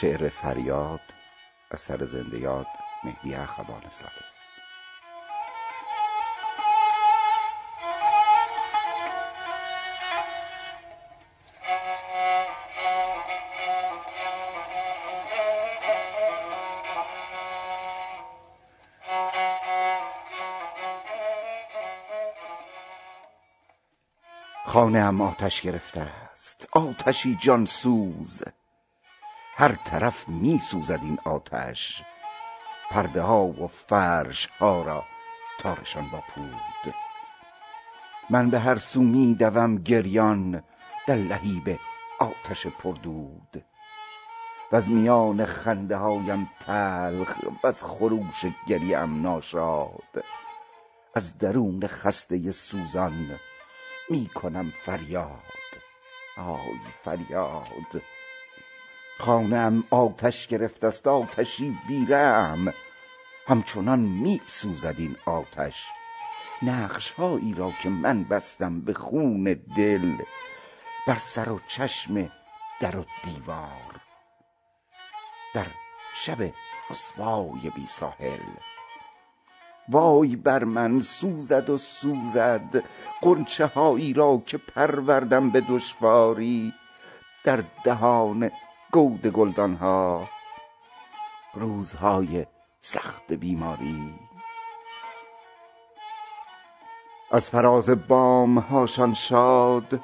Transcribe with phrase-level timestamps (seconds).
[0.00, 1.00] شعر فریاد
[1.70, 2.66] اثر زنده یاد
[3.04, 4.58] مهدی اخوان سالس
[24.66, 26.68] خانه ام آتش گرفته است.
[26.72, 28.42] آتشی جان سوز.
[29.58, 32.02] هر طرف می سوزد این آتش.
[32.90, 35.04] پرده ها و فرش ها را
[35.60, 36.94] تارشان با پود.
[38.30, 40.62] من به هر سو می دوم گریان
[41.06, 41.78] در لهیب
[42.18, 43.64] آتش پردود.
[44.72, 50.24] وز میان خنده هایم تلخ وز خروش گریه ام ناشاد.
[51.14, 53.38] از درون خسته سوزان
[54.10, 55.42] می کنم فریاد.
[56.36, 58.02] آی فریاد!
[59.20, 62.72] خانه ام آتش گرفته است آتشی بی رحم
[63.48, 65.86] همچنان می سوزد این آتش.
[66.62, 69.44] نقش هایی را که من بستم به خون
[69.76, 70.12] دل
[71.06, 72.30] بر سر و چشم
[72.80, 74.00] در و دیوار.
[75.54, 75.66] در
[76.16, 76.52] شب
[76.90, 78.38] رسوای بی ساحل.
[79.88, 82.84] وای بر من سوزد و سوزد.
[83.22, 86.74] غنچه هایی را که پروردم به دشواری
[87.44, 88.50] در دهان
[88.92, 90.28] گود گلدان ها
[91.54, 92.46] روزهای
[92.80, 94.14] سخت بیماری.
[97.30, 100.00] از فراز بام هاشان شاد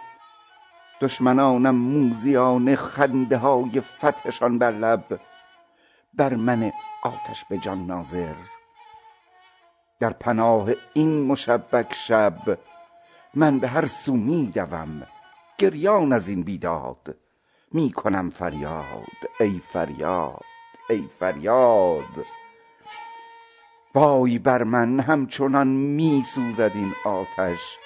[1.00, 5.20] دشمنانم موذیانه خنده های فتحشان بر لب
[6.14, 6.72] بر من
[7.02, 8.34] آتش به جان ناظر.
[10.00, 12.58] در پناه این مشبک شب
[13.34, 15.06] من به هر سو می دوم
[15.58, 17.23] گریان از این بیداد.
[17.74, 20.44] می کنم فریاد ای فریاد
[20.90, 22.26] ای فریاد.
[23.94, 27.78] وای بر من همچنان می سوزد این آتش.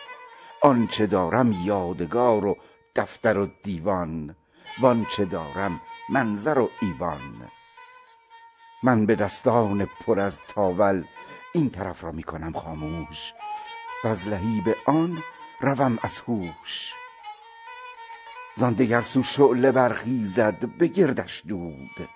[0.62, 2.56] آنچه دارم یادگار و
[2.96, 4.36] دفتر و دیوان
[4.80, 7.48] وآنچه دارم منظر و ایوان.
[8.82, 11.04] من به دستان پر از تاول
[11.54, 13.32] این طرف را می کنم خاموش
[14.04, 15.22] وز لهیب آن
[15.60, 16.94] روم از هوش.
[18.58, 22.08] زان دگر سو شعله برخیزد به گردش دود.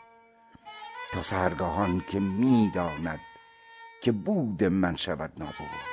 [1.12, 3.20] تا سحرگاهان که می داند
[4.02, 5.92] که بود من شود نابود.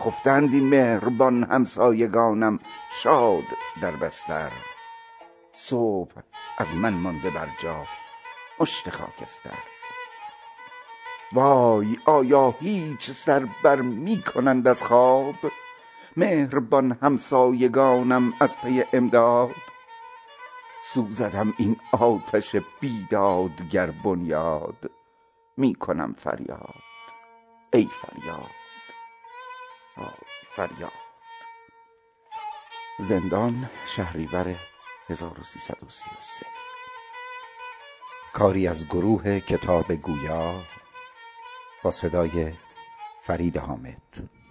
[0.00, 2.58] خفته اند این مهربان همسایگانم
[3.02, 3.44] شاد
[3.82, 4.50] در بستر.
[5.54, 6.12] صبح
[6.58, 7.76] از من مانده بر جا
[8.60, 9.58] مشت خاکستر.
[11.32, 15.34] وای آیا هیچ سر بر می کنند از خواب؟
[16.16, 19.54] مهربان همسایگانم از پی امداد.
[20.84, 24.90] سوزدم این آتش بیدادگر بنیاد.
[25.56, 26.82] می کنم فریاد.
[27.72, 28.50] ای فریاد.
[29.96, 30.92] آی فریاد.
[32.98, 34.54] زندان شهریور
[35.08, 36.46] 1333
[38.32, 40.54] کاری از گروه کتاب گویا
[41.82, 42.52] با صدای
[43.22, 44.41] فرید حامد.